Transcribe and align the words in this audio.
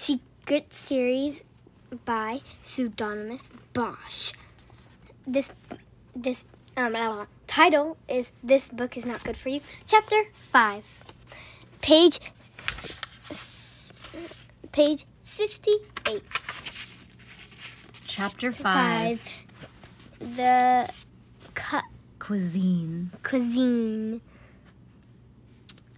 Secret 0.00 0.74
Series 0.74 1.42
by 2.04 2.42
Pseudonymous 2.62 3.50
Bosch. 3.72 4.34
This 5.26 5.50
this 6.14 6.44
um 6.76 7.26
title 7.46 7.96
is 8.06 8.30
This 8.44 8.68
Book 8.68 8.98
is 8.98 9.06
Not 9.06 9.24
Good 9.24 9.38
for 9.38 9.48
You. 9.48 9.62
Chapter 9.86 10.24
5. 10.52 10.84
Page 11.80 12.20
page 14.70 15.06
58. 15.24 16.22
Chapter 18.06 18.52
5. 18.52 19.20
The 20.20 20.92
cu- 21.54 21.88
Cuisine. 22.18 23.12
cuisine 23.22 24.20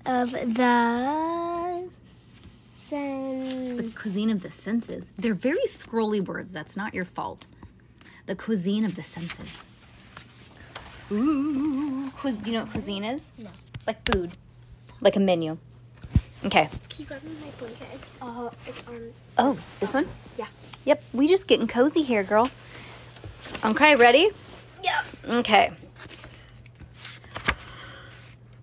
of 0.06 0.30
the 0.30 1.88
sen- 2.88 3.76
The 3.76 3.82
cuisine 3.94 4.30
of 4.30 4.42
the 4.42 4.50
senses. 4.50 5.10
They're 5.18 5.34
very 5.34 5.64
scrolly 5.66 6.20
words. 6.24 6.52
That's 6.52 6.76
not 6.76 6.94
your 6.94 7.04
fault. 7.04 7.46
The 8.26 8.34
cuisine 8.34 8.84
of 8.84 8.94
the 8.94 9.02
senses. 9.02 9.68
Ooh. 11.10 12.10
Do 12.22 12.30
you 12.44 12.52
know 12.52 12.62
what 12.64 12.70
cuisine 12.72 13.04
is? 13.04 13.30
No. 13.38 13.50
Like 13.86 13.98
food. 14.10 14.32
Like 15.00 15.16
a 15.16 15.20
menu. 15.20 15.56
Okay. 16.44 16.68
Can 16.88 16.98
you 17.00 17.04
grab 17.06 17.22
me 17.24 17.30
my 17.40 17.50
blanket? 17.58 18.00
Uh, 18.20 18.50
it's 18.66 18.82
on. 18.86 19.12
Oh, 19.38 19.58
this 19.80 19.94
one? 19.94 20.06
Yeah. 20.36 20.46
Yep. 20.84 21.02
We 21.12 21.28
just 21.28 21.46
getting 21.46 21.66
cozy 21.66 22.02
here, 22.02 22.22
girl. 22.22 22.50
Okay, 23.64 23.96
ready? 23.96 24.30
Yep. 24.84 25.04
Okay. 25.28 25.72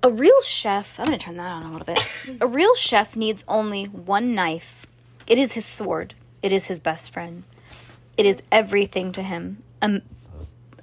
A 0.06 0.12
real 0.12 0.40
chef, 0.44 1.00
I'm 1.00 1.08
going 1.08 1.18
to 1.18 1.26
turn 1.26 1.38
that 1.38 1.52
on 1.52 1.64
a 1.64 1.72
little 1.72 1.84
bit. 1.84 2.08
A 2.40 2.46
real 2.46 2.76
chef 2.76 3.16
needs 3.16 3.44
only 3.48 3.86
one 3.86 4.36
knife. 4.36 4.86
It 5.26 5.40
is 5.40 5.54
his 5.54 5.66
sword. 5.66 6.14
It 6.44 6.54
is 6.54 6.68
his 6.68 6.80
best 6.80 7.12
friend. 7.12 7.44
It 8.16 8.28
is 8.28 8.44
everything 8.52 9.12
to 9.14 9.24
him. 9.24 9.64
A, 9.82 10.04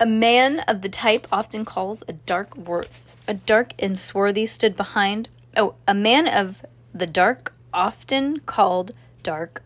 a 0.00 0.06
man 0.06 0.58
of 0.66 0.82
the 0.82 0.88
type 0.88 1.28
often 1.30 1.64
calls 1.64 2.02
a 2.08 2.14
dark 2.14 2.56
wor- 2.56 2.86
a 3.28 3.34
dark 3.34 3.74
and 3.78 3.96
swarthy 3.96 4.44
stood 4.44 4.76
behind. 4.76 5.28
Oh, 5.56 5.76
a 5.86 5.94
man 5.94 6.26
of 6.26 6.66
the 6.92 7.06
dark 7.06 7.54
often 7.72 8.40
called 8.40 8.90
dark 9.22 9.62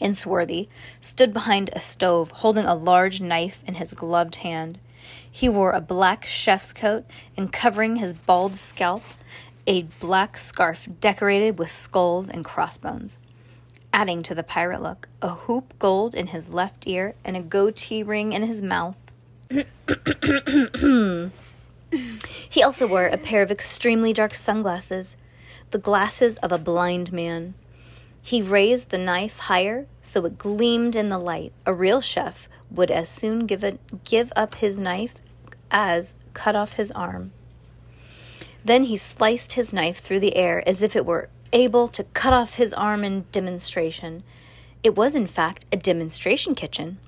and 0.00 0.16
swarthy, 0.16 0.70
stood 1.02 1.34
behind 1.34 1.68
a 1.74 1.80
stove, 1.80 2.30
holding 2.30 2.64
a 2.64 2.74
large 2.74 3.20
knife 3.20 3.62
in 3.66 3.74
his 3.74 3.92
gloved 3.92 4.36
hand. 4.36 4.78
He 5.30 5.48
wore 5.48 5.72
a 5.72 5.80
black 5.80 6.24
chef's 6.24 6.72
coat, 6.72 7.04
and 7.36 7.52
covering 7.52 7.96
his 7.96 8.12
bald 8.12 8.56
scalp, 8.56 9.02
a 9.66 9.82
black 10.00 10.38
scarf 10.38 10.88
decorated 11.00 11.58
with 11.58 11.70
skulls 11.70 12.28
and 12.28 12.44
crossbones. 12.44 13.18
Adding 13.92 14.22
to 14.24 14.34
the 14.34 14.42
pirate 14.42 14.82
look, 14.82 15.08
a 15.20 15.30
hoop 15.30 15.74
gold 15.78 16.14
in 16.14 16.28
his 16.28 16.48
left 16.48 16.86
ear 16.86 17.14
and 17.24 17.36
a 17.36 17.42
goatee 17.42 18.02
ring 18.02 18.32
in 18.32 18.42
his 18.42 18.62
mouth. 18.62 18.96
he 22.48 22.62
also 22.62 22.86
wore 22.86 23.06
a 23.06 23.18
pair 23.18 23.42
of 23.42 23.50
extremely 23.50 24.12
dark 24.12 24.34
sunglasses, 24.34 25.16
the 25.72 25.78
glasses 25.78 26.36
of 26.38 26.52
a 26.52 26.58
blind 26.58 27.12
man. 27.12 27.54
He 28.22 28.40
raised 28.40 28.88
the 28.90 28.98
knife 28.98 29.36
higher 29.38 29.86
so 30.02 30.24
it 30.24 30.38
gleamed 30.38 30.96
in 30.96 31.08
the 31.08 31.18
light. 31.18 31.52
A 31.66 31.74
real 31.74 32.00
chef 32.00 32.48
would 32.74 32.90
as 32.90 33.08
soon 33.08 33.46
give 33.46 33.62
it 33.62 33.78
give 34.04 34.32
up 34.34 34.56
his 34.56 34.80
knife 34.80 35.14
as 35.70 36.14
cut 36.34 36.56
off 36.56 36.74
his 36.74 36.90
arm. 36.92 37.32
Then 38.64 38.84
he 38.84 38.96
sliced 38.96 39.54
his 39.54 39.72
knife 39.72 39.98
through 39.98 40.20
the 40.20 40.36
air 40.36 40.66
as 40.68 40.82
if 40.82 40.94
it 40.94 41.06
were 41.06 41.28
able 41.52 41.88
to 41.88 42.04
cut 42.04 42.32
off 42.32 42.54
his 42.54 42.72
arm 42.72 43.04
in 43.04 43.26
demonstration. 43.32 44.22
It 44.82 44.96
was 44.96 45.14
in 45.14 45.26
fact 45.26 45.66
a 45.72 45.76
demonstration 45.76 46.54
kitchen. 46.54 46.98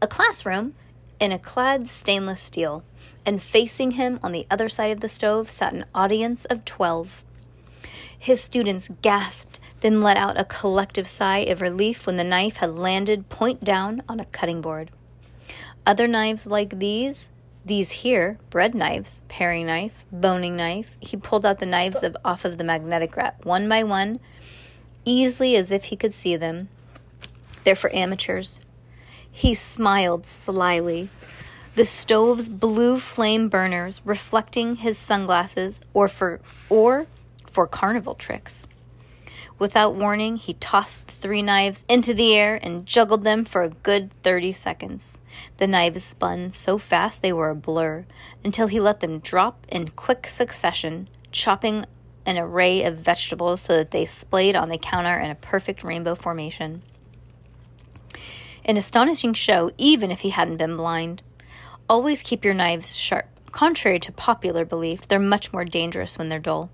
A 0.00 0.06
classroom 0.06 0.74
in 1.20 1.30
a 1.30 1.38
clad 1.38 1.86
stainless 1.86 2.40
steel, 2.40 2.82
and 3.24 3.40
facing 3.40 3.92
him 3.92 4.18
on 4.24 4.32
the 4.32 4.44
other 4.50 4.68
side 4.68 4.90
of 4.90 4.98
the 4.98 5.08
stove 5.08 5.48
sat 5.50 5.72
an 5.72 5.84
audience 5.94 6.44
of 6.46 6.64
twelve. 6.64 7.22
His 8.22 8.40
students 8.40 8.88
gasped, 9.02 9.58
then 9.80 10.00
let 10.00 10.16
out 10.16 10.38
a 10.38 10.44
collective 10.44 11.08
sigh 11.08 11.38
of 11.38 11.60
relief 11.60 12.06
when 12.06 12.18
the 12.18 12.22
knife 12.22 12.58
had 12.58 12.76
landed 12.76 13.28
point 13.28 13.64
down 13.64 14.00
on 14.08 14.20
a 14.20 14.26
cutting 14.26 14.60
board. 14.60 14.92
Other 15.84 16.06
knives 16.06 16.46
like 16.46 16.78
these, 16.78 17.32
these 17.66 17.90
here, 17.90 18.38
bread 18.48 18.76
knives, 18.76 19.22
paring 19.26 19.66
knife, 19.66 20.04
boning 20.12 20.54
knife, 20.54 20.96
he 21.00 21.16
pulled 21.16 21.44
out 21.44 21.58
the 21.58 21.66
knives 21.66 22.04
of, 22.04 22.16
off 22.24 22.44
of 22.44 22.58
the 22.58 22.62
magnetic 22.62 23.16
rack 23.16 23.44
one 23.44 23.68
by 23.68 23.82
one, 23.82 24.20
easily 25.04 25.56
as 25.56 25.72
if 25.72 25.86
he 25.86 25.96
could 25.96 26.14
see 26.14 26.36
them. 26.36 26.68
They're 27.64 27.74
for 27.74 27.92
amateurs. 27.92 28.60
He 29.32 29.52
smiled 29.52 30.26
slyly. 30.26 31.10
The 31.74 31.84
stove's 31.84 32.48
blue 32.48 33.00
flame 33.00 33.48
burners 33.48 34.00
reflecting 34.04 34.76
his 34.76 34.96
sunglasses 34.96 35.80
or 35.92 36.06
for 36.06 36.40
or 36.70 37.08
for 37.52 37.66
carnival 37.66 38.14
tricks. 38.14 38.66
Without 39.58 39.94
warning, 39.94 40.36
he 40.36 40.54
tossed 40.54 41.06
the 41.06 41.12
three 41.12 41.42
knives 41.42 41.84
into 41.88 42.12
the 42.14 42.34
air 42.34 42.58
and 42.62 42.86
juggled 42.86 43.22
them 43.22 43.44
for 43.44 43.62
a 43.62 43.68
good 43.68 44.10
30 44.22 44.50
seconds. 44.50 45.18
The 45.58 45.68
knives 45.68 46.02
spun 46.02 46.50
so 46.50 46.78
fast 46.78 47.22
they 47.22 47.32
were 47.32 47.50
a 47.50 47.54
blur 47.54 48.04
until 48.42 48.66
he 48.66 48.80
let 48.80 49.00
them 49.00 49.20
drop 49.20 49.64
in 49.68 49.90
quick 49.90 50.26
succession, 50.26 51.08
chopping 51.30 51.84
an 52.26 52.38
array 52.38 52.82
of 52.82 52.98
vegetables 52.98 53.60
so 53.60 53.76
that 53.76 53.90
they 53.90 54.06
splayed 54.06 54.56
on 54.56 54.68
the 54.68 54.78
counter 54.78 55.18
in 55.18 55.30
a 55.30 55.36
perfect 55.36 55.84
rainbow 55.84 56.14
formation. 56.14 56.82
An 58.64 58.76
astonishing 58.76 59.34
show, 59.34 59.70
even 59.76 60.10
if 60.10 60.20
he 60.20 60.30
hadn't 60.30 60.56
been 60.56 60.76
blind. 60.76 61.22
Always 61.88 62.22
keep 62.22 62.44
your 62.44 62.54
knives 62.54 62.96
sharp. 62.96 63.26
Contrary 63.50 63.98
to 64.00 64.12
popular 64.12 64.64
belief, 64.64 65.06
they're 65.06 65.18
much 65.18 65.52
more 65.52 65.64
dangerous 65.64 66.16
when 66.16 66.28
they're 66.28 66.38
dull. 66.38 66.70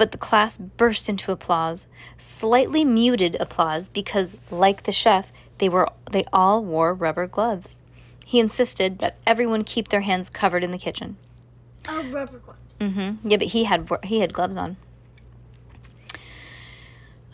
But 0.00 0.12
the 0.12 0.16
class 0.16 0.56
burst 0.56 1.10
into 1.10 1.30
applause, 1.30 1.86
slightly 2.16 2.86
muted 2.86 3.36
applause 3.38 3.90
because, 3.90 4.34
like 4.50 4.84
the 4.84 4.92
chef, 4.92 5.30
they 5.58 5.68
were 5.68 5.90
they 6.10 6.24
all 6.32 6.64
wore 6.64 6.94
rubber 6.94 7.26
gloves. 7.26 7.82
He 8.24 8.40
insisted 8.40 9.00
that 9.00 9.18
everyone 9.26 9.62
keep 9.62 9.88
their 9.88 10.00
hands 10.00 10.30
covered 10.30 10.64
in 10.64 10.70
the 10.70 10.78
kitchen. 10.78 11.18
Oh, 11.86 12.02
rubber 12.04 12.38
gloves. 12.38 12.60
hmm 12.78 13.16
Yeah, 13.22 13.36
but 13.36 13.48
he 13.48 13.64
had 13.64 13.86
he 14.02 14.20
had 14.20 14.32
gloves 14.32 14.56
on. 14.56 14.78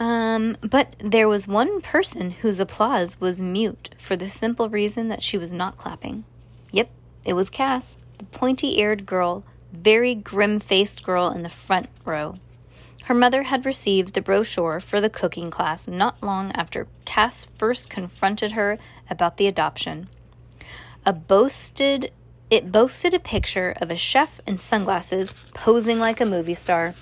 Um, 0.01 0.57
but 0.61 0.97
there 0.99 1.29
was 1.29 1.47
one 1.47 1.81
person 1.81 2.33
whose 2.33 2.59
applause 2.59 3.21
was 3.21 3.41
mute 3.41 3.95
for 3.97 4.17
the 4.17 4.29
simple 4.29 4.69
reason 4.69 5.07
that 5.07 5.23
she 5.23 5.39
was 5.39 5.53
not 5.53 5.77
clapping. 5.77 6.25
Yep, 6.73 6.91
it 7.25 7.35
was 7.35 7.49
Cass, 7.49 7.97
the 8.19 8.25
pointy-eared 8.25 9.07
girl, 9.07 9.45
very 9.73 10.17
grim-faced 10.17 11.05
girl 11.05 11.29
in 11.29 11.45
the 11.45 11.49
front 11.49 11.91
row. 12.05 12.35
Her 13.07 13.15
mother 13.15 13.45
had 13.45 13.65
received 13.65 14.15
the 14.15 14.21
brochure 14.21 14.81
for 14.81 15.01
the 15.01 15.09
cooking 15.09 15.49
class 15.49 15.87
not 15.87 16.21
long 16.25 16.51
after 16.57 16.89
Cass 17.05 17.45
first 17.57 17.89
confronted 17.89 18.53
her 18.53 18.79
about 19.09 19.37
the 19.37 19.47
adoption. 19.47 20.09
A 21.05 21.13
boasted 21.13 22.11
it 22.51 22.73
boasted 22.73 23.15
a 23.15 23.21
picture 23.21 23.75
of 23.81 23.93
a 23.93 23.97
chef 23.97 24.41
in 24.45 24.59
sunglasses 24.59 25.33
posing 25.55 26.01
like 26.01 26.21
a 26.21 26.27
movie 26.27 26.55
star. 26.55 26.97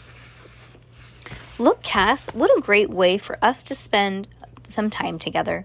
Look, 1.59 1.83
Cass, 1.83 2.29
what 2.35 2.51
a 2.51 2.61
great 2.61 2.91
way 2.91 3.17
for 3.17 3.39
us 3.41 3.63
to 3.63 3.75
spend 3.75 4.29
some 4.69 4.91
time 4.91 5.19
together. 5.19 5.65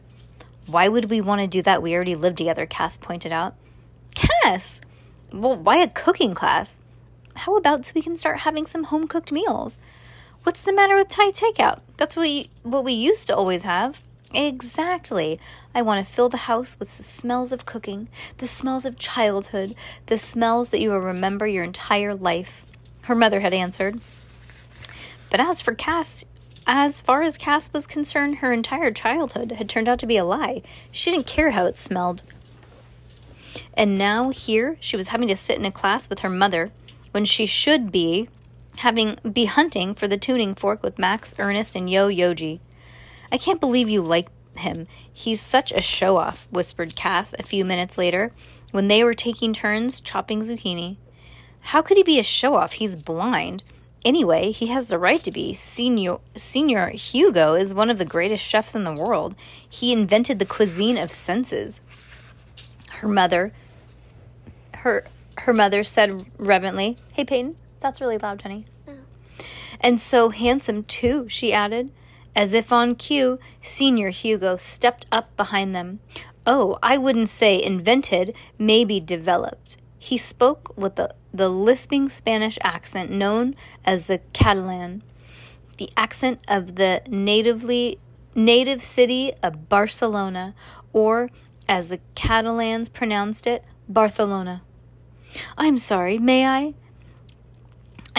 Why 0.67 0.87
would 0.87 1.09
we 1.09 1.19
want 1.19 1.41
to 1.41 1.47
do 1.47 1.61
that? 1.63 1.81
We 1.81 1.93
already 1.93 2.15
live 2.15 2.37
together, 2.37 2.65
Cass 2.65 2.95
pointed 2.95 3.33
out. 3.33 3.55
Cass! 4.15 4.79
Well, 5.33 5.57
why 5.57 5.77
a 5.77 5.89
cooking 5.89 6.33
class? 6.33 6.79
How 7.35 7.57
about 7.57 7.85
so 7.85 7.91
we 7.93 8.01
can 8.01 8.17
start 8.17 8.39
having 8.39 8.67
some 8.67 8.85
home 8.85 9.05
cooked 9.05 9.33
meals? 9.33 9.77
What's 10.43 10.61
the 10.63 10.73
matter 10.73 10.95
with 10.95 11.09
Thai 11.09 11.29
takeout? 11.29 11.81
That's 11.97 12.15
what 12.15 12.23
we, 12.23 12.49
what 12.63 12.83
we 12.83 12.93
used 12.93 13.27
to 13.27 13.35
always 13.35 13.63
have. 13.63 14.01
Exactly. 14.33 15.39
I 15.75 15.81
want 15.81 16.05
to 16.05 16.11
fill 16.11 16.29
the 16.29 16.37
house 16.37 16.77
with 16.79 16.97
the 16.97 17.03
smells 17.03 17.51
of 17.51 17.65
cooking, 17.65 18.09
the 18.37 18.47
smells 18.47 18.85
of 18.85 18.97
childhood, 18.97 19.75
the 20.05 20.17
smells 20.17 20.69
that 20.69 20.81
you 20.81 20.91
will 20.91 20.99
remember 20.99 21.45
your 21.47 21.63
entire 21.63 22.13
life. 22.15 22.65
Her 23.03 23.15
mother 23.15 23.39
had 23.39 23.53
answered. 23.53 23.99
But 25.29 25.39
as 25.39 25.61
for 25.61 25.73
Cass, 25.73 26.25
As 26.71 27.01
far 27.01 27.23
as 27.23 27.37
Cass 27.37 27.73
was 27.73 27.87
concerned, 27.87 28.37
her 28.37 28.53
entire 28.53 28.91
childhood 28.91 29.53
had 29.53 29.67
turned 29.67 29.87
out 29.87 29.97
to 29.99 30.05
be 30.05 30.17
a 30.17 30.23
lie. 30.23 30.61
She 30.91 31.09
didn't 31.09 31.25
care 31.25 31.51
how 31.51 31.65
it 31.65 31.79
smelled. 31.79 32.21
And 33.73 33.97
now, 33.97 34.29
here, 34.29 34.77
she 34.79 34.95
was 34.95 35.07
having 35.07 35.27
to 35.29 35.35
sit 35.35 35.57
in 35.57 35.65
a 35.65 35.71
class 35.71 36.09
with 36.09 36.19
her 36.19 36.29
mother 36.29 36.71
when 37.11 37.25
she 37.25 37.47
should 37.47 37.91
be 37.91 38.29
having 38.79 39.17
be 39.31 39.45
hunting 39.45 39.93
for 39.93 40.07
the 40.07 40.17
tuning 40.17 40.55
fork 40.55 40.81
with 40.81 40.99
Max, 40.99 41.33
Ernest, 41.37 41.75
and 41.75 41.89
Yo 41.89 42.09
Yoji. 42.09 42.59
I 43.31 43.37
can't 43.37 43.59
believe 43.59 43.89
you 43.89 44.01
like 44.01 44.29
him. 44.55 44.87
He's 45.11 45.41
such 45.41 45.71
a 45.71 45.81
show 45.81 46.17
off, 46.17 46.47
whispered 46.49 46.95
Cass 46.95 47.33
a 47.37 47.43
few 47.43 47.65
minutes 47.65 47.97
later 47.97 48.31
when 48.71 48.87
they 48.87 49.03
were 49.03 49.13
taking 49.13 49.53
turns 49.53 49.99
chopping 49.99 50.41
zucchini. 50.41 50.97
How 51.59 51.81
could 51.81 51.97
he 51.97 52.03
be 52.03 52.19
a 52.19 52.23
show 52.23 52.55
off? 52.55 52.73
He's 52.73 52.95
blind. 52.95 53.63
Anyway, 54.05 54.51
he 54.51 54.67
has 54.67 54.85
the 54.85 54.97
right 54.97 55.21
to 55.23 55.31
be. 55.31 55.53
Senor, 55.53 56.21
Senor 56.35 56.89
Hugo 56.91 57.55
is 57.55 57.73
one 57.73 57.89
of 57.89 57.97
the 57.97 58.05
greatest 58.05 58.43
chefs 58.43 58.75
in 58.75 58.85
the 58.85 58.93
world. 58.93 59.35
He 59.69 59.91
invented 59.91 60.39
the 60.39 60.45
cuisine 60.45 60.97
of 60.97 61.11
senses. 61.11 61.81
Her 62.91 63.09
mother, 63.09 63.51
her 64.75 65.05
her 65.39 65.53
mother 65.53 65.83
said 65.83 66.25
reverently, 66.37 66.97
"Hey 67.13 67.25
Peyton, 67.25 67.57
that's 67.79 68.01
really 68.01 68.17
loud, 68.17 68.41
honey." 68.41 68.65
Oh. 68.87 68.93
And 69.79 69.99
so 69.99 70.29
handsome 70.29 70.83
too, 70.83 71.27
she 71.29 71.53
added. 71.53 71.91
As 72.35 72.53
if 72.53 72.71
on 72.71 72.95
cue, 72.95 73.39
Senor 73.61 74.09
Hugo 74.09 74.55
stepped 74.55 75.05
up 75.11 75.35
behind 75.35 75.75
them. 75.75 75.99
Oh, 76.45 76.79
I 76.81 76.97
wouldn't 76.97 77.29
say 77.29 77.61
invented, 77.61 78.35
maybe 78.57 78.99
developed. 78.99 79.77
He 79.97 80.17
spoke 80.17 80.73
with 80.77 80.95
the, 80.95 81.13
the 81.33 81.49
lisping 81.49 82.09
Spanish 82.09 82.57
accent 82.61 83.11
known 83.11 83.55
as 83.83 84.07
the 84.07 84.19
Catalan, 84.33 85.03
the 85.77 85.89
accent 85.97 86.39
of 86.47 86.75
the 86.75 87.01
natively 87.07 87.99
native 88.35 88.81
city 88.81 89.33
of 89.43 89.67
Barcelona, 89.67 90.55
or 90.93 91.29
as 91.67 91.89
the 91.89 91.99
Catalans 92.15 92.89
pronounced 92.89 93.45
it, 93.45 93.63
Barcelona. 93.87 94.61
I'm 95.57 95.77
sorry, 95.77 96.17
may 96.17 96.47
I? 96.47 96.73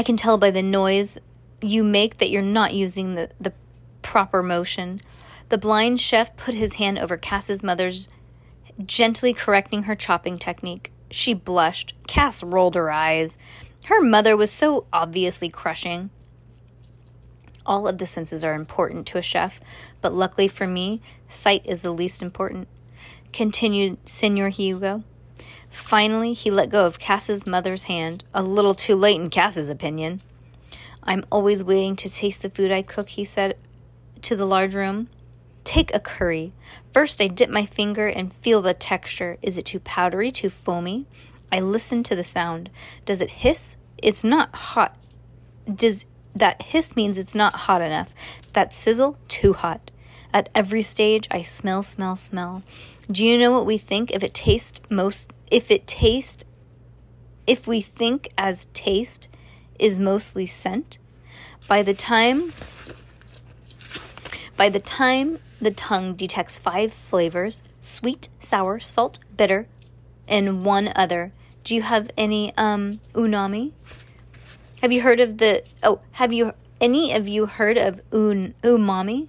I 0.00 0.02
can 0.02 0.16
tell 0.16 0.38
by 0.38 0.50
the 0.50 0.62
noise 0.62 1.18
you 1.60 1.84
make 1.84 2.16
that 2.16 2.30
you're 2.30 2.40
not 2.40 2.72
using 2.72 3.16
the, 3.16 3.28
the 3.38 3.52
proper 4.00 4.42
motion. 4.42 4.98
The 5.50 5.58
blind 5.58 6.00
chef 6.00 6.34
put 6.36 6.54
his 6.54 6.76
hand 6.76 6.98
over 6.98 7.18
Cass's 7.18 7.62
mother's, 7.62 8.08
gently 8.82 9.34
correcting 9.34 9.82
her 9.82 9.94
chopping 9.94 10.38
technique. 10.38 10.90
She 11.10 11.34
blushed. 11.34 11.92
Cass 12.06 12.42
rolled 12.42 12.76
her 12.76 12.90
eyes. 12.90 13.36
Her 13.84 14.00
mother 14.00 14.38
was 14.38 14.50
so 14.50 14.86
obviously 14.90 15.50
crushing. 15.50 16.08
All 17.66 17.86
of 17.86 17.98
the 17.98 18.06
senses 18.06 18.42
are 18.42 18.54
important 18.54 19.06
to 19.08 19.18
a 19.18 19.22
chef, 19.22 19.60
but 20.00 20.14
luckily 20.14 20.48
for 20.48 20.66
me, 20.66 21.02
sight 21.28 21.60
is 21.66 21.82
the 21.82 21.92
least 21.92 22.22
important, 22.22 22.68
continued 23.34 23.98
Senor 24.08 24.48
Hugo. 24.48 25.04
Finally, 25.70 26.34
he 26.34 26.50
let 26.50 26.68
go 26.68 26.84
of 26.84 26.98
Cass's 26.98 27.46
mother's 27.46 27.84
hand, 27.84 28.24
a 28.34 28.42
little 28.42 28.74
too 28.74 28.96
late 28.96 29.20
in 29.20 29.30
Cass's 29.30 29.70
opinion. 29.70 30.20
I'm 31.02 31.24
always 31.30 31.64
waiting 31.64 31.96
to 31.96 32.08
taste 32.08 32.42
the 32.42 32.50
food 32.50 32.70
I 32.70 32.82
cook, 32.82 33.08
he 33.10 33.24
said 33.24 33.56
to 34.22 34.36
the 34.36 34.46
large 34.46 34.74
room. 34.74 35.08
Take 35.64 35.94
a 35.94 36.00
curry. 36.00 36.52
First, 36.92 37.20
I 37.20 37.28
dip 37.28 37.50
my 37.50 37.64
finger 37.64 38.06
and 38.08 38.32
feel 38.32 38.60
the 38.60 38.74
texture. 38.74 39.38
Is 39.42 39.56
it 39.56 39.64
too 39.64 39.80
powdery, 39.80 40.30
too 40.30 40.50
foamy? 40.50 41.06
I 41.52 41.60
listen 41.60 42.02
to 42.04 42.16
the 42.16 42.24
sound. 42.24 42.70
Does 43.04 43.20
it 43.20 43.30
hiss? 43.30 43.76
It's 43.98 44.24
not 44.24 44.54
hot. 44.54 44.96
Does 45.72 46.06
that 46.34 46.62
hiss 46.62 46.96
means 46.96 47.18
it's 47.18 47.34
not 47.34 47.54
hot 47.54 47.82
enough? 47.82 48.12
That 48.52 48.74
sizzle, 48.74 49.18
too 49.28 49.52
hot. 49.52 49.89
At 50.32 50.48
every 50.54 50.82
stage, 50.82 51.26
I 51.30 51.42
smell, 51.42 51.82
smell, 51.82 52.16
smell. 52.16 52.62
Do 53.10 53.26
you 53.26 53.36
know 53.38 53.50
what 53.50 53.66
we 53.66 53.78
think 53.78 54.10
if 54.12 54.22
it 54.22 54.34
tastes 54.34 54.80
most? 54.88 55.32
If 55.50 55.70
it 55.70 55.86
taste, 55.86 56.44
if 57.46 57.66
we 57.66 57.80
think 57.80 58.28
as 58.38 58.66
taste 58.72 59.28
is 59.78 59.98
mostly 59.98 60.46
scent, 60.46 60.98
by 61.66 61.82
the 61.82 61.94
time 61.94 62.52
by 64.56 64.68
the 64.68 64.80
time 64.80 65.38
the 65.60 65.70
tongue 65.70 66.14
detects 66.14 66.58
five 66.58 66.92
flavors 66.92 67.62
sweet, 67.80 68.28
sour, 68.38 68.78
salt, 68.78 69.18
bitter, 69.36 69.66
and 70.28 70.62
one 70.62 70.92
other. 70.94 71.32
Do 71.64 71.74
you 71.74 71.82
have 71.82 72.10
any 72.16 72.54
um, 72.56 73.00
unami? 73.14 73.72
Have 74.82 74.92
you 74.92 75.02
heard 75.02 75.20
of 75.20 75.38
the. 75.38 75.64
Oh, 75.82 76.00
have 76.12 76.32
you. 76.32 76.52
Any 76.80 77.12
of 77.12 77.28
you 77.28 77.46
heard 77.46 77.76
of 77.76 78.00
un, 78.12 78.54
umami? 78.62 79.28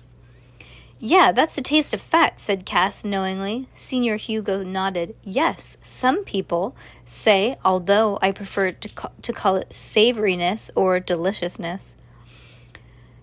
Yeah, 1.04 1.32
that's 1.32 1.56
the 1.56 1.64
taste 1.64 1.96
of 1.96 2.02
fat, 2.02 2.40
said 2.40 2.64
Cass 2.64 3.04
knowingly. 3.04 3.68
Senor 3.74 4.18
Hugo 4.18 4.62
nodded. 4.62 5.16
Yes, 5.24 5.78
some 5.82 6.24
people 6.24 6.76
say, 7.08 7.58
although 7.66 8.20
I 8.22 8.32
prefer 8.32 8.72
to, 8.74 8.90
ca- 8.90 9.10
to 9.24 9.34
call 9.34 9.56
it 9.56 9.70
savoriness 9.72 10.70
or 10.76 11.00
deliciousness. 11.00 11.98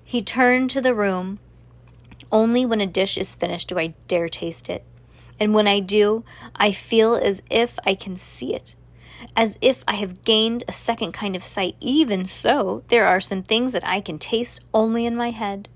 He 0.02 0.22
turned 0.22 0.70
to 0.70 0.80
the 0.80 0.92
room, 0.92 1.38
only 2.32 2.66
when 2.66 2.80
a 2.80 2.86
dish 2.86 3.16
is 3.16 3.36
finished 3.36 3.68
do 3.68 3.78
I 3.78 3.94
dare 4.08 4.28
taste 4.28 4.68
it. 4.68 4.82
And 5.38 5.54
when 5.54 5.68
I 5.68 5.78
do, 5.78 6.24
I 6.56 6.72
feel 6.72 7.14
as 7.14 7.44
if 7.48 7.78
I 7.86 7.94
can 7.94 8.16
see 8.16 8.56
it, 8.56 8.74
as 9.36 9.56
if 9.60 9.84
I 9.86 9.94
have 9.94 10.24
gained 10.24 10.64
a 10.66 10.72
second 10.72 11.12
kind 11.12 11.36
of 11.36 11.44
sight. 11.44 11.76
Even 11.78 12.24
so, 12.24 12.82
there 12.88 13.06
are 13.06 13.20
some 13.20 13.44
things 13.44 13.72
that 13.72 13.86
I 13.86 14.00
can 14.00 14.18
taste 14.18 14.58
only 14.74 15.06
in 15.06 15.14
my 15.14 15.30
head. 15.30 15.68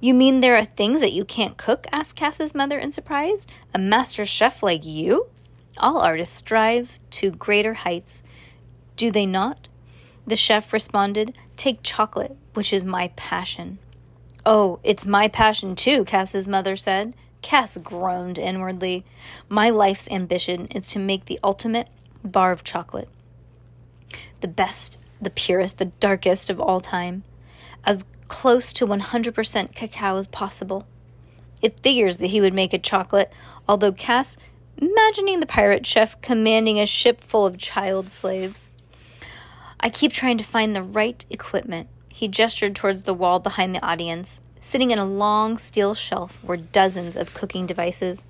You 0.00 0.14
mean 0.14 0.40
there 0.40 0.56
are 0.56 0.64
things 0.64 1.00
that 1.00 1.12
you 1.12 1.24
can't 1.24 1.56
cook? 1.56 1.86
asked 1.92 2.16
Cass's 2.16 2.54
mother 2.54 2.78
in 2.78 2.92
surprise. 2.92 3.46
A 3.74 3.78
master 3.78 4.24
chef 4.24 4.62
like 4.62 4.84
you? 4.84 5.28
All 5.78 5.98
artists 5.98 6.36
strive 6.36 6.98
to 7.10 7.30
greater 7.30 7.74
heights, 7.74 8.22
do 8.96 9.10
they 9.10 9.26
not? 9.26 9.68
The 10.26 10.36
chef 10.36 10.72
responded, 10.72 11.36
Take 11.56 11.82
chocolate, 11.82 12.36
which 12.54 12.72
is 12.72 12.84
my 12.84 13.08
passion. 13.16 13.78
Oh, 14.46 14.78
it's 14.84 15.06
my 15.06 15.28
passion 15.28 15.74
too, 15.74 16.04
Cass's 16.04 16.46
mother 16.46 16.76
said. 16.76 17.14
Cass 17.42 17.76
groaned 17.78 18.38
inwardly. 18.38 19.04
My 19.48 19.70
life's 19.70 20.08
ambition 20.10 20.66
is 20.68 20.86
to 20.88 20.98
make 20.98 21.26
the 21.26 21.40
ultimate 21.42 21.88
bar 22.24 22.52
of 22.52 22.64
chocolate. 22.64 23.08
The 24.40 24.48
best, 24.48 24.98
the 25.20 25.30
purest, 25.30 25.78
the 25.78 25.86
darkest 25.86 26.50
of 26.50 26.60
all 26.60 26.80
time. 26.80 27.24
As 27.84 28.04
close 28.28 28.72
to 28.74 28.86
100% 28.86 29.74
cacao 29.74 30.16
as 30.16 30.26
possible. 30.28 30.86
It 31.62 31.80
figures 31.80 32.18
that 32.18 32.28
he 32.28 32.40
would 32.40 32.54
make 32.54 32.72
a 32.72 32.78
chocolate, 32.78 33.32
although 33.68 33.92
Cass, 33.92 34.36
imagining 34.76 35.40
the 35.40 35.46
pirate 35.46 35.86
chef 35.86 36.20
commanding 36.20 36.78
a 36.78 36.86
ship 36.86 37.20
full 37.20 37.46
of 37.46 37.58
child 37.58 38.10
slaves. 38.10 38.68
I 39.80 39.90
keep 39.90 40.12
trying 40.12 40.38
to 40.38 40.44
find 40.44 40.74
the 40.74 40.82
right 40.82 41.24
equipment. 41.30 41.88
He 42.08 42.28
gestured 42.28 42.74
towards 42.74 43.02
the 43.02 43.14
wall 43.14 43.40
behind 43.40 43.74
the 43.74 43.84
audience. 43.84 44.40
Sitting 44.60 44.90
in 44.90 44.98
a 44.98 45.04
long 45.04 45.58
steel 45.58 45.94
shelf 45.94 46.42
were 46.42 46.56
dozens 46.56 47.16
of 47.16 47.34
cooking 47.34 47.66
devices 47.66 48.24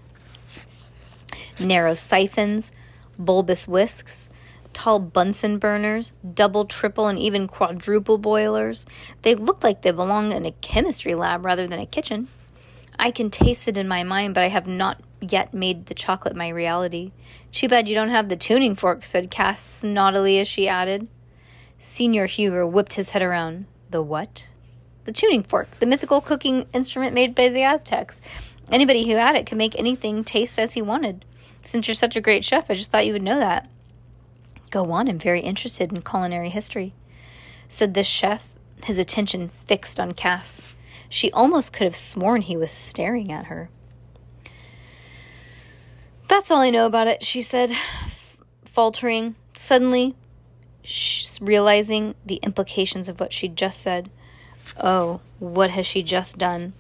narrow 1.61 1.95
siphons, 1.95 2.73
bulbous 3.19 3.69
whisks, 3.69 4.29
tall 4.75 4.99
Bunsen 4.99 5.59
burners, 5.59 6.12
double, 6.35 6.66
triple, 6.66 7.07
and 7.07 7.19
even 7.19 7.47
quadruple 7.47 8.19
boilers. 8.19 8.85
They 9.23 9.35
looked 9.35 9.64
like 9.64 9.83
they 9.83 9.93
belonged 9.93 10.33
in 10.33 10.45
a 10.45 10.52
chemistry 10.52 11.14
lab 11.14 11.45
rather 11.45 11.66
than 11.66 11.81
a 11.81 11.87
kitchen. 11.87 12.28
I 12.99 13.11
can 13.11 13.31
taste 13.31 13.66
it 13.66 13.78
in 13.78 13.88
my 13.88 14.02
mind, 14.02 14.35
but 14.35 14.45
I 14.45 14.49
have 14.49 14.66
not 14.66 15.00
yet 15.21 15.54
made 15.54 15.87
the 15.87 15.95
chocolate 15.95 16.37
my 16.37 16.49
reality. 16.49 17.12
Too 17.50 17.69
bad 17.69 17.88
you 17.88 17.95
don't 17.95 18.11
have 18.11 18.28
the 18.28 18.37
tuning 18.37 18.75
fork, 18.75 19.07
said 19.07 19.31
Cass 19.31 19.83
naughtily 19.83 20.38
as 20.38 20.49
she 20.49 20.69
added. 20.69 21.09
Senor 21.78 22.26
Hugo 22.26 22.66
whipped 22.66 22.95
his 22.95 23.11
head 23.11 23.23
around. 23.23 23.66
The 23.90 24.02
what? 24.02 24.50
The 25.04 25.12
tuning 25.12 25.43
fork, 25.43 25.78
the 25.81 25.87
mythical 25.87 26.21
cooking 26.21 26.66
instrument 26.73 27.14
made 27.14 27.35
by 27.35 27.49
the 27.49 27.62
Aztecs. 27.62 28.21
Anybody 28.71 29.07
who 29.07 29.16
had 29.16 29.37
it 29.37 29.47
could 29.47 29.59
make 29.59 29.78
anything 29.78 30.25
taste 30.25 30.59
as 30.59 30.73
he 30.73 30.83
wanted. 30.83 31.25
Since 31.64 31.88
you're 31.88 31.95
such 31.95 32.16
a 32.16 32.21
great 32.21 32.45
chef, 32.45 32.71
I 32.71 32.75
just 32.75 32.90
thought 32.90 33.07
you 33.07 33.12
would 33.12 33.23
know 33.23 33.38
that. 33.38 33.69
Go 34.75 34.90
on, 34.90 35.09
I'm 35.09 35.21
very 35.21 35.40
interested 35.40 35.93
in 35.93 36.02
culinary 36.02 36.50
history, 36.50 36.95
said 37.69 37.95
this 37.95 38.09
chef, 38.09 38.57
his 38.83 38.99
attention 38.99 39.49
fixed 39.49 40.00
on 40.00 40.11
Cass. 40.14 40.62
She 41.09 41.31
almost 41.31 41.73
could 41.73 41.85
have 41.85 41.95
sworn 41.95 42.43
he 42.43 42.57
was 42.57 42.73
staring 42.73 43.31
at 43.31 43.45
her. 43.45 43.71
That's 46.26 46.50
all 46.50 46.61
I 46.61 46.71
know 46.71 46.87
about 46.87 47.07
it, 47.07 47.23
she 47.23 47.40
said, 47.40 47.71
f- 47.71 48.38
faltering. 48.64 49.37
Suddenly, 49.57 50.16
realizing 51.40 52.16
the 52.26 52.40
implications 52.43 53.09
of 53.09 53.21
what 53.21 53.33
she'd 53.33 53.54
just 53.54 53.81
said. 53.81 54.11
Oh, 54.76 55.21
what 55.38 55.71
has 55.71 55.87
she 55.87 56.02
just 56.02 56.37
done? 56.37 56.73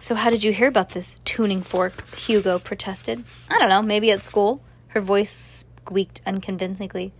So, 0.00 0.14
how 0.14 0.28
did 0.28 0.44
you 0.44 0.52
hear 0.52 0.68
about 0.68 0.90
this 0.90 1.18
tuning 1.24 1.62
fork? 1.62 2.14
Hugo 2.14 2.58
protested. 2.58 3.24
I 3.48 3.58
don't 3.58 3.70
know, 3.70 3.80
maybe 3.80 4.10
at 4.10 4.20
school. 4.20 4.60
Her 4.88 5.00
voice 5.00 5.64
squeaked 5.88 6.20
unconvincingly. 6.26 7.14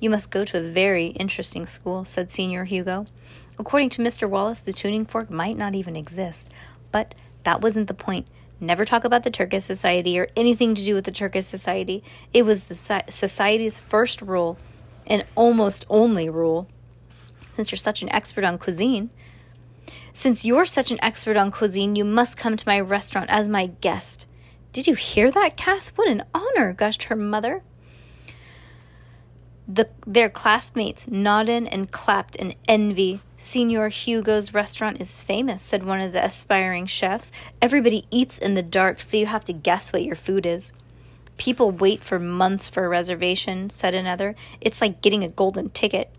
You 0.00 0.08
must 0.10 0.30
go 0.30 0.44
to 0.46 0.58
a 0.58 0.62
very 0.62 1.08
interesting 1.08 1.66
school, 1.66 2.04
said 2.06 2.32
Senor 2.32 2.64
Hugo. 2.64 3.06
According 3.58 3.90
to 3.90 4.02
Mr. 4.02 4.28
Wallace, 4.28 4.62
the 4.62 4.72
tuning 4.72 5.04
fork 5.04 5.30
might 5.30 5.58
not 5.58 5.74
even 5.74 5.94
exist. 5.94 6.50
But 6.90 7.14
that 7.44 7.60
wasn't 7.60 7.86
the 7.86 7.94
point. 7.94 8.26
Never 8.58 8.86
talk 8.86 9.04
about 9.04 9.22
the 9.22 9.30
Terces 9.30 9.64
Society 9.64 10.18
or 10.18 10.28
anything 10.34 10.74
to 10.74 10.84
do 10.84 10.94
with 10.94 11.04
the 11.04 11.12
Terces 11.12 11.46
Society. 11.46 12.02
It 12.32 12.44
was 12.46 12.64
the 12.64 13.02
society's 13.08 13.78
first 13.78 14.22
rule 14.22 14.58
and 15.06 15.24
almost 15.34 15.84
only 15.90 16.30
rule. 16.30 16.66
Since 17.52 17.70
you're 17.70 17.78
such 17.78 18.00
an 18.02 18.10
expert 18.10 18.44
on 18.44 18.58
cuisine, 18.58 19.10
since 20.12 20.44
you're 20.44 20.66
such 20.66 20.90
an 20.90 20.98
expert 21.02 21.36
on 21.36 21.50
cuisine, 21.50 21.96
you 21.96 22.04
must 22.04 22.38
come 22.38 22.56
to 22.56 22.68
my 22.68 22.80
restaurant 22.80 23.28
as 23.28 23.48
my 23.48 23.66
guest. 23.66 24.26
Did 24.72 24.86
you 24.86 24.94
hear 24.94 25.30
that, 25.30 25.56
Cass? 25.56 25.90
What 25.90 26.08
an 26.08 26.24
honor, 26.32 26.72
gushed 26.72 27.04
her 27.04 27.16
mother. 27.16 27.62
The, 29.72 29.88
their 30.04 30.28
classmates 30.28 31.06
nodded 31.06 31.68
and 31.70 31.92
clapped 31.92 32.34
in 32.34 32.54
envy. 32.66 33.20
Senor 33.36 33.88
Hugo's 33.88 34.52
restaurant 34.52 35.00
is 35.00 35.14
famous, 35.14 35.62
said 35.62 35.84
one 35.84 36.00
of 36.00 36.12
the 36.12 36.24
aspiring 36.24 36.86
chefs. 36.86 37.30
Everybody 37.62 38.04
eats 38.10 38.36
in 38.36 38.54
the 38.54 38.64
dark, 38.64 39.00
so 39.00 39.16
you 39.16 39.26
have 39.26 39.44
to 39.44 39.52
guess 39.52 39.92
what 39.92 40.02
your 40.02 40.16
food 40.16 40.44
is. 40.44 40.72
People 41.36 41.70
wait 41.70 42.00
for 42.00 42.18
months 42.18 42.68
for 42.68 42.84
a 42.84 42.88
reservation, 42.88 43.70
said 43.70 43.94
another. 43.94 44.34
It's 44.60 44.80
like 44.80 45.02
getting 45.02 45.22
a 45.22 45.28
golden 45.28 45.70
ticket. 45.70 46.10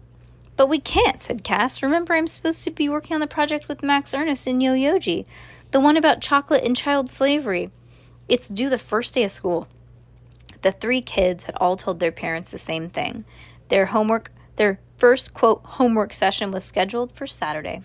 But 0.55 0.69
we 0.69 0.79
can't, 0.79 1.21
said 1.21 1.43
Cass. 1.43 1.83
Remember, 1.83 2.13
I'm 2.13 2.29
supposed 2.29 2.63
to 2.63 2.71
be 2.71 2.87
working 2.87 3.15
on 3.15 3.19
the 3.19 3.27
project 3.27 3.67
with 3.67 3.83
Max 3.83 4.13
Ernest 4.13 4.47
and 4.47 4.63
Yo-Yoji, 4.63 5.25
the 5.71 5.81
one 5.81 5.97
about 5.97 6.21
chocolate 6.21 6.63
and 6.63 6.77
child 6.77 7.09
slavery. 7.09 7.69
It's 8.29 8.47
due 8.47 8.69
the 8.69 8.77
first 8.77 9.13
day 9.13 9.25
of 9.25 9.31
school. 9.31 9.67
The 10.61 10.71
three 10.71 11.01
kids 11.01 11.45
had 11.45 11.55
all 11.55 11.77
told 11.77 11.99
their 11.99 12.11
parents 12.11 12.51
the 12.51 12.57
same 12.57 12.89
thing. 12.89 13.25
Their 13.69 13.87
homework, 13.87 14.31
their 14.57 14.79
first 14.97 15.33
quote 15.33 15.61
homework 15.63 16.13
session 16.13 16.51
was 16.51 16.63
scheduled 16.63 17.11
for 17.11 17.25
Saturday. 17.25 17.81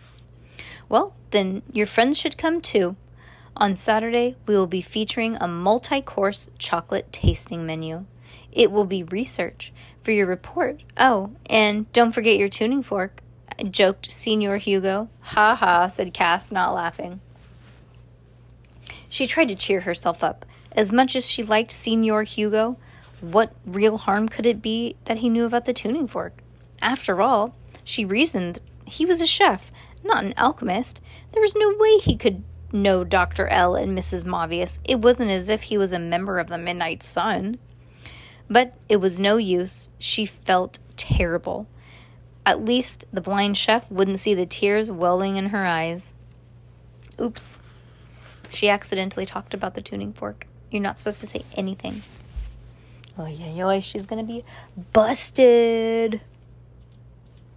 Well, 0.88 1.14
then 1.30 1.62
your 1.72 1.86
friends 1.86 2.18
should 2.18 2.38
come 2.38 2.60
too. 2.60 2.96
On 3.56 3.74
Saturday, 3.74 4.36
we 4.46 4.54
will 4.54 4.66
be 4.66 4.82
featuring 4.82 5.36
a 5.36 5.48
multi 5.48 6.02
course 6.02 6.50
chocolate 6.58 7.10
tasting 7.12 7.64
menu. 7.64 8.04
It 8.52 8.70
will 8.70 8.84
be 8.84 9.02
research 9.02 9.72
for 10.02 10.10
your 10.10 10.26
report. 10.26 10.82
Oh, 10.96 11.30
and 11.46 11.90
don't 11.92 12.12
forget 12.12 12.38
your 12.38 12.48
tuning 12.48 12.82
fork, 12.82 13.20
joked 13.70 14.10
Senor 14.10 14.58
Hugo. 14.58 15.08
Ha 15.20 15.54
ha, 15.54 15.88
said 15.88 16.12
Cass, 16.12 16.52
not 16.52 16.74
laughing. 16.74 17.20
She 19.08 19.26
tried 19.26 19.48
to 19.48 19.54
cheer 19.54 19.80
herself 19.80 20.22
up. 20.22 20.44
As 20.76 20.92
much 20.92 21.16
as 21.16 21.26
she 21.26 21.42
liked 21.42 21.72
Senor 21.72 22.24
Hugo, 22.24 22.76
what 23.22 23.54
real 23.64 23.96
harm 23.96 24.28
could 24.28 24.44
it 24.44 24.60
be 24.60 24.96
that 25.06 25.18
he 25.18 25.30
knew 25.30 25.46
about 25.46 25.64
the 25.64 25.72
tuning 25.72 26.06
fork? 26.06 26.42
After 26.82 27.22
all, 27.22 27.54
she 27.82 28.04
reasoned, 28.04 28.58
he 28.84 29.06
was 29.06 29.22
a 29.22 29.26
chef, 29.26 29.72
not 30.04 30.22
an 30.22 30.34
alchemist. 30.36 31.00
There 31.32 31.40
was 31.40 31.56
no 31.56 31.74
way 31.78 31.96
he 31.96 32.16
could 32.16 32.44
know 32.72 33.04
Dr. 33.04 33.48
L 33.48 33.74
and 33.74 33.96
Mrs. 33.96 34.26
Mauvais. 34.26 34.78
It 34.84 35.00
wasn't 35.00 35.30
as 35.30 35.48
if 35.48 35.64
he 35.64 35.78
was 35.78 35.94
a 35.94 35.98
member 35.98 36.38
of 36.38 36.48
the 36.48 36.58
Midnight 36.58 37.02
Sun. 37.02 37.58
But 38.50 38.74
it 38.88 38.96
was 38.96 39.18
no 39.18 39.38
use. 39.38 39.88
She 39.98 40.26
felt 40.26 40.78
terrible. 40.96 41.66
At 42.44 42.64
least 42.64 43.06
the 43.12 43.22
blind 43.22 43.56
chef 43.56 43.90
wouldn't 43.90 44.18
see 44.18 44.34
the 44.34 44.46
tears 44.46 44.90
welling 44.90 45.36
in 45.36 45.46
her 45.46 45.64
eyes. 45.64 46.12
Oops. 47.18 47.58
She 48.50 48.68
accidentally 48.68 49.24
talked 49.24 49.54
about 49.54 49.74
the 49.74 49.82
tuning 49.82 50.12
fork. 50.12 50.46
You're 50.76 50.82
not 50.82 50.98
supposed 50.98 51.20
to 51.20 51.26
say 51.26 51.42
anything. 51.54 52.02
Oh, 53.16 53.24
yeah, 53.24 53.48
yeah, 53.48 53.80
she's 53.80 54.04
gonna 54.04 54.24
be 54.24 54.44
busted. 54.92 56.20